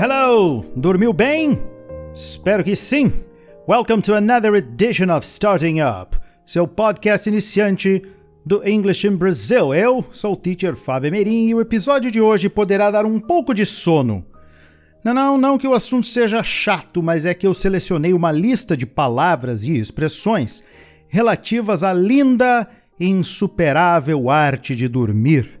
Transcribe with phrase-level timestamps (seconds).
[0.00, 0.64] Hello!
[0.76, 1.58] Dormiu bem?
[2.14, 3.12] Espero que sim!
[3.68, 8.02] Welcome to another edition of Starting Up, seu podcast iniciante
[8.46, 9.74] do English in Brazil.
[9.74, 13.52] Eu sou o teacher Fábio Merim e o episódio de hoje poderá dar um pouco
[13.52, 14.24] de sono.
[15.02, 18.76] Não, não, não que o assunto seja chato, mas é que eu selecionei uma lista
[18.76, 20.62] de palavras e expressões
[21.08, 22.68] relativas à linda
[23.00, 25.60] e insuperável arte de dormir.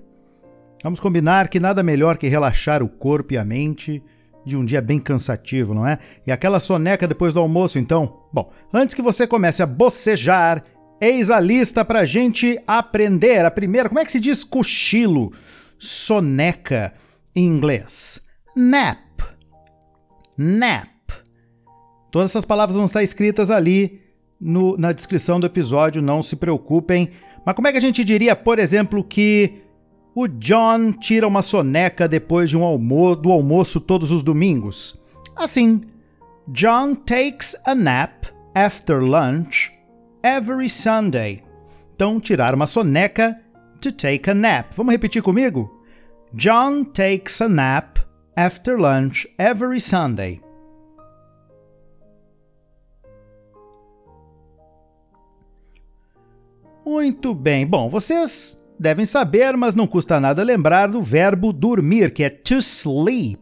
[0.84, 4.00] Vamos combinar que nada melhor que relaxar o corpo e a mente
[4.48, 5.98] de um dia bem cansativo, não é?
[6.26, 8.24] E aquela soneca depois do almoço, então?
[8.32, 10.64] Bom, antes que você comece a bocejar,
[11.00, 13.44] eis a lista pra gente aprender.
[13.44, 15.32] A primeira, como é que se diz cochilo?
[15.78, 16.92] Soneca
[17.36, 18.22] em inglês.
[18.56, 19.20] Nap.
[20.36, 20.88] Nap.
[22.10, 24.00] Todas essas palavras vão estar escritas ali
[24.40, 27.10] no, na descrição do episódio, não se preocupem.
[27.44, 29.62] Mas como é que a gente diria, por exemplo, que
[30.14, 35.00] o John tira uma soneca depois de um almo do almoço todos os domingos.
[35.36, 35.82] Assim,
[36.48, 39.70] John takes a nap after lunch
[40.22, 41.42] every Sunday.
[41.94, 43.36] Então, tirar uma soneca,
[43.80, 44.72] to take a nap.
[44.76, 45.78] Vamos repetir comigo?
[46.34, 47.98] John takes a nap
[48.36, 50.40] after lunch every Sunday.
[56.84, 57.66] Muito bem.
[57.66, 62.56] Bom, vocês devem saber, mas não custa nada lembrar do verbo dormir, que é to
[62.56, 63.40] sleep.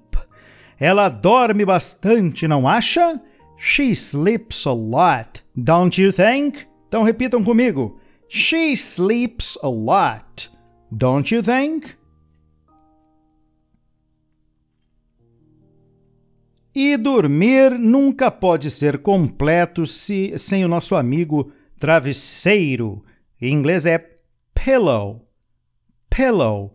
[0.78, 3.20] Ela dorme bastante, não acha?
[3.56, 6.66] She sleeps a lot, don't you think?
[6.88, 7.98] Então repitam comigo.
[8.28, 10.50] She sleeps a lot,
[10.90, 11.96] don't you think?
[16.74, 23.02] E dormir nunca pode ser completo se, sem o nosso amigo travesseiro.
[23.40, 23.98] Em inglês é
[24.52, 25.25] pillow
[26.16, 26.72] pillow.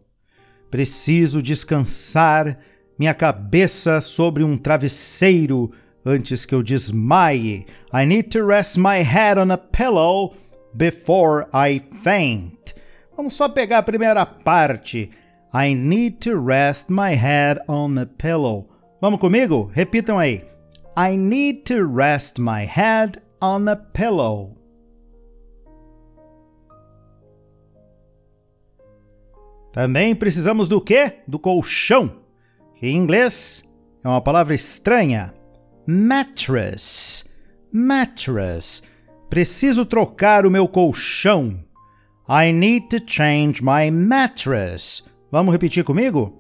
[0.69, 2.59] Preciso descansar
[2.97, 5.71] minha cabeça sobre um travesseiro
[6.05, 7.65] antes que eu desmaie.
[7.91, 10.33] I need to rest my head on a pillow
[10.75, 12.75] before I faint.
[13.17, 15.09] Vamos só pegar a primeira parte.
[15.51, 18.69] I need to rest my head on a pillow.
[19.01, 19.71] Vamos comigo?
[19.73, 20.45] Repitam aí.
[20.95, 24.60] I need to rest my head on a pillow.
[29.71, 31.19] Também precisamos do quê?
[31.27, 32.21] Do colchão.
[32.81, 33.63] em inglês
[34.03, 35.33] é uma palavra estranha.
[35.87, 37.25] Mattress.
[37.71, 38.83] Mattress.
[39.29, 41.63] Preciso trocar o meu colchão.
[42.27, 45.03] I need to change my mattress.
[45.31, 46.37] Vamos repetir comigo?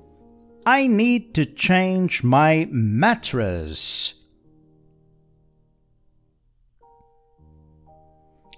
[0.67, 4.21] I need to change my mattress.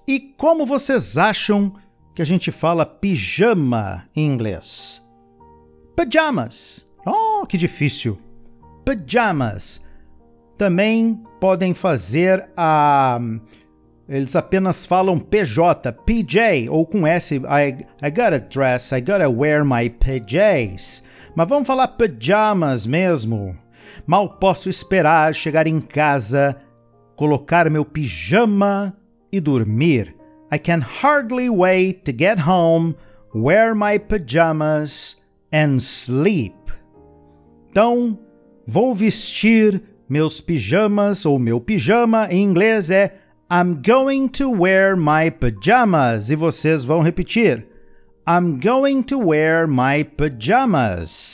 [0.07, 1.73] E como vocês acham
[2.13, 5.01] que a gente fala pijama em inglês.
[5.95, 6.89] Pajamas.
[7.05, 8.17] Oh, que difícil.
[8.85, 9.83] Pajamas.
[10.57, 13.19] Também podem fazer a.
[14.07, 17.35] Eles apenas falam PJ, PJ, ou com S.
[17.35, 21.03] I, I gotta dress, I gotta wear my PJs.
[21.35, 23.57] Mas vamos falar pajamas mesmo.
[24.05, 26.55] Mal posso esperar chegar em casa,
[27.15, 28.95] colocar meu pijama
[29.31, 30.15] e dormir.
[30.53, 32.95] I can hardly wait to get home,
[33.33, 35.15] wear my pajamas
[35.51, 36.53] and sleep.
[37.71, 38.19] Então,
[38.67, 43.09] vou vestir meus pijamas ou meu pijama em inglês é
[43.49, 47.65] I'm going to wear my pajamas e vocês vão repetir
[48.27, 51.32] I'm going to wear my pajamas.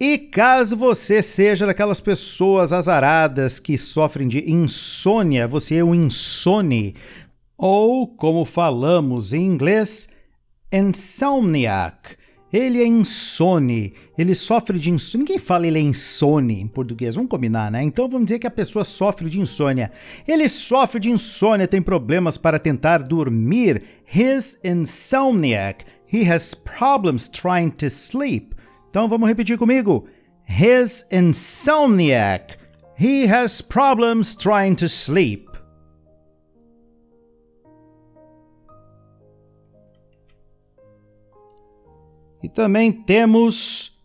[0.00, 6.94] E caso você seja daquelas pessoas azaradas que sofrem de insônia, você é um insone,
[7.56, 10.08] ou como falamos em inglês,
[10.72, 12.16] insomniac.
[12.52, 15.24] Ele é insone, ele sofre de insônia.
[15.26, 17.82] Ninguém fala ele é insone em português, vamos combinar, né?
[17.82, 19.90] Então vamos dizer que a pessoa sofre de insônia.
[20.26, 23.82] Ele sofre de insônia, tem problemas para tentar dormir.
[24.06, 25.84] He's insomniac.
[26.10, 28.54] He has problems trying to sleep.
[28.90, 30.06] Então vamos repetir comigo.
[30.48, 32.56] His insomniac.
[32.98, 35.48] He has problems trying to sleep.
[42.42, 44.00] E também temos,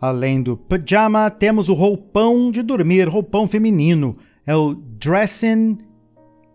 [0.00, 4.16] além do pajama, temos o roupão de dormir, roupão feminino.
[4.46, 5.78] É o dressing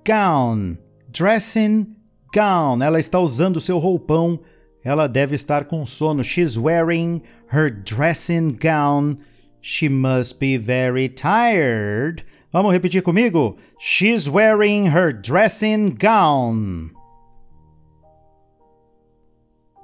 [0.07, 0.77] gown.
[1.09, 1.95] Dressing
[2.33, 2.81] gown.
[2.81, 4.39] Ela está usando seu roupão
[4.83, 6.23] ela deve estar com sono.
[6.23, 7.21] She's wearing
[7.51, 9.17] her dressing gown.
[9.61, 12.23] She must be very tired.
[12.51, 13.57] Vamos repetir comigo?
[13.79, 16.91] She's wearing her dressing gown.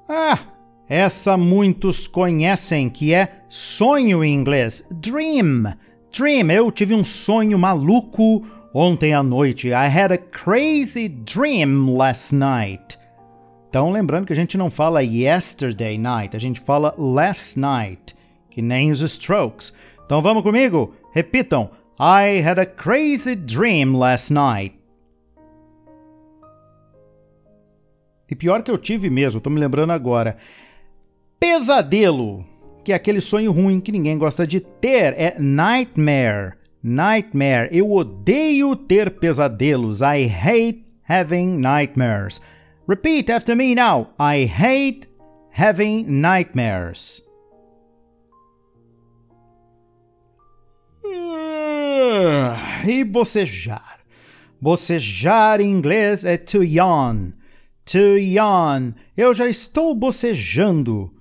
[0.08, 0.40] Ah,
[0.90, 4.84] essa muitos conhecem, que é sonho em inglês.
[4.92, 5.66] Dream.
[6.12, 6.52] Dream.
[6.52, 8.42] Eu tive um sonho maluco
[8.74, 9.68] ontem à noite.
[9.68, 12.89] I had a crazy dream last night.
[13.70, 18.16] Então, lembrando que a gente não fala yesterday night, a gente fala last night,
[18.50, 19.72] que nem os strokes.
[20.06, 20.96] Então vamos comigo?
[21.14, 21.70] Repitam.
[22.00, 24.76] I had a crazy dream last night.
[28.28, 30.38] E pior que eu tive mesmo, tô me lembrando agora.
[31.40, 32.44] Pesadelo,
[32.84, 36.54] que é aquele sonho ruim que ninguém gosta de ter, é nightmare.
[36.82, 37.70] Nightmare.
[37.72, 40.02] Eu odeio ter pesadelos.
[40.02, 42.42] I hate having nightmares.
[42.90, 44.10] Repeat after me now.
[44.18, 45.06] I hate
[45.52, 47.22] having nightmares.
[52.88, 54.00] E bocejar.
[54.60, 57.34] Bocejar em inglês é to yawn.
[57.86, 58.96] To yawn.
[59.16, 61.14] Eu já estou bocejando.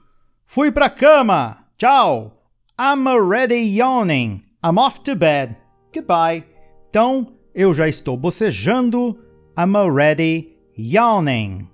[0.47, 1.67] Fui pra cama.
[1.77, 2.33] Tchau.
[2.81, 4.43] I'm already yawning.
[4.65, 5.57] I'm off to bed.
[5.93, 6.45] Goodbye.
[6.89, 9.19] Então, eu já estou bocejando.
[9.59, 11.69] I'm already yawning.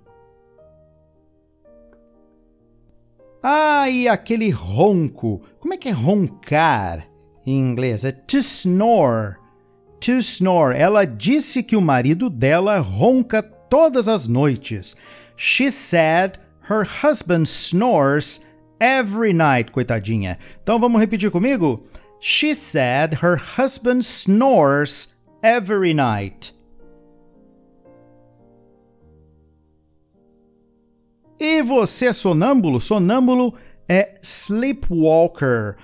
[3.43, 5.43] Ah, e aquele ronco.
[5.59, 7.07] Como é que é roncar
[7.45, 8.03] em inglês?
[8.03, 9.35] É to snore.
[10.01, 10.75] To snore.
[10.75, 14.95] Ela disse que o marido dela ronca todas as noites.
[15.37, 18.41] She said her husband snores
[18.79, 20.39] every night, coitadinha.
[20.63, 21.85] Então vamos repetir comigo?
[22.19, 25.09] She said her husband snores
[25.43, 26.54] every night.
[31.47, 32.81] E você sonâmbulo?
[32.81, 33.53] Sonâmbulo
[33.87, 35.75] é sleepwalker.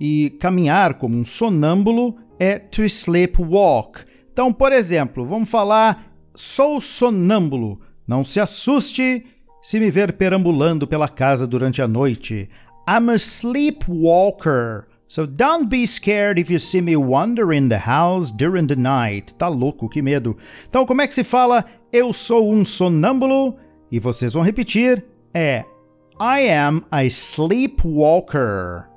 [0.00, 3.98] E caminhar como um sonâmbulo é to sleepwalk.
[4.32, 7.82] Então, por exemplo, vamos falar sou sonâmbulo.
[8.08, 9.26] Não se assuste
[9.62, 12.48] se me ver perambulando pela casa durante a noite.
[12.88, 14.86] I'm a sleepwalker.
[15.06, 19.34] So don't be scared if you see me wandering the house during the night.
[19.34, 20.34] Tá louco, que medo.
[20.66, 21.62] Então, como é que se fala
[21.92, 23.58] eu sou um sonâmbulo?
[23.94, 25.64] E vocês vão repetir: é
[26.20, 28.88] I am a sleepwalker.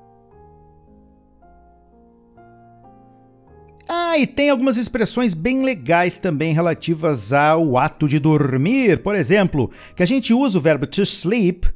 [3.88, 9.04] Ah, e tem algumas expressões bem legais também relativas ao ato de dormir.
[9.04, 11.68] Por exemplo, que a gente usa o verbo to sleep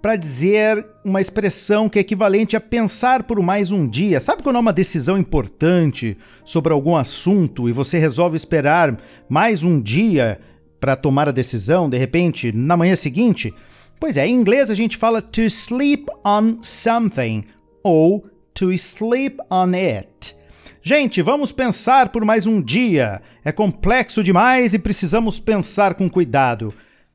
[0.00, 4.20] para dizer uma expressão que é equivalente a pensar por mais um dia.
[4.20, 8.96] Sabe quando é uma decisão importante sobre algum assunto e você resolve esperar
[9.28, 10.40] mais um dia
[10.80, 13.52] para tomar a decisão, de repente, na manhã seguinte?
[14.00, 17.44] Pois é, em inglês a gente fala to sleep on something
[17.82, 18.24] ou
[18.54, 20.34] to sleep on it.
[20.82, 23.20] Gente, vamos pensar por mais um dia.
[23.44, 26.72] É complexo demais e precisamos pensar com cuidado.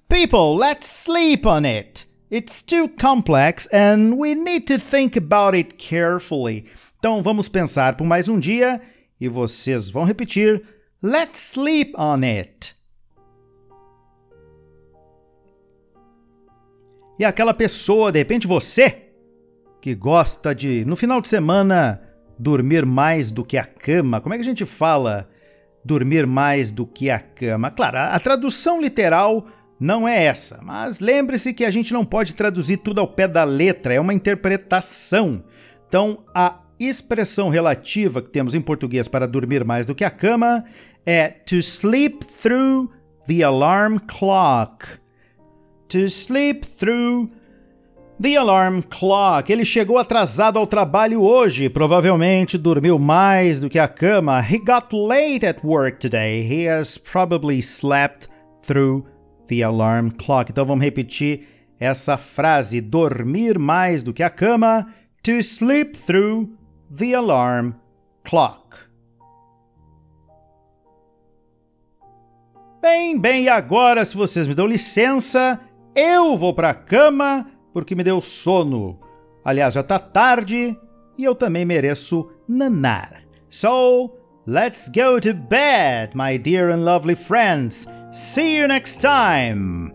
[0.08, 2.08] People, let's sleep on it.
[2.32, 6.66] It's too complex and we need to think about it carefully.
[7.00, 8.80] Então vamos pensar por mais um dia
[9.20, 10.62] e vocês vão repetir:
[11.02, 12.55] Let's sleep on it.
[17.18, 19.04] E aquela pessoa, de repente você,
[19.82, 22.02] que gosta de, no final de semana,
[22.38, 24.20] dormir mais do que a cama.
[24.20, 25.30] Como é que a gente fala
[25.84, 27.72] dormir mais do que a cama?
[27.72, 29.46] Claro, a tradução literal
[29.80, 33.44] não é essa, mas lembre-se que a gente não pode traduzir tudo ao pé da
[33.44, 35.44] letra, é uma interpretação.
[35.88, 40.66] Então, a expressão relativa que temos em português para dormir mais do que a cama
[41.06, 42.90] é to sleep through
[43.28, 45.05] the alarm clock.
[45.96, 47.30] To sleep through
[48.20, 49.50] The Alarm Clock.
[49.50, 54.42] Ele chegou atrasado ao trabalho hoje, provavelmente dormiu mais do que a cama.
[54.42, 56.46] He got late at work today.
[56.46, 58.28] He has probably slept
[58.62, 59.06] through
[59.48, 60.52] the alarm clock.
[60.52, 61.48] Então vamos repetir
[61.80, 64.88] essa frase: dormir mais do que a cama.
[65.24, 66.50] To sleep through
[66.94, 67.74] the alarm
[68.26, 68.66] clock.
[72.82, 75.58] Bem, bem, e agora, se vocês me dão licença,
[75.96, 79.00] eu vou para a cama porque me deu sono.
[79.44, 80.78] Aliás, já tá tarde
[81.18, 83.24] e eu também mereço nanar.
[83.50, 84.12] So,
[84.46, 87.88] let's go to bed, my dear and lovely friends.
[88.12, 89.95] See you next time.